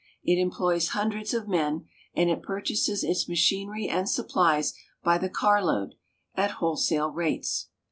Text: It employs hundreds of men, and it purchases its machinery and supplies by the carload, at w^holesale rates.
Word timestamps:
It 0.23 0.41
employs 0.41 0.87
hundreds 0.97 1.31
of 1.31 1.47
men, 1.47 1.85
and 2.15 2.27
it 2.27 2.41
purchases 2.41 3.03
its 3.03 3.29
machinery 3.29 3.87
and 3.87 4.09
supplies 4.09 4.73
by 5.03 5.19
the 5.19 5.29
carload, 5.29 5.93
at 6.33 6.49
w^holesale 6.53 7.13
rates. 7.13 7.67